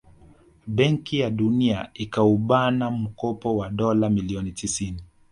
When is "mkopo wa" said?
2.91-3.69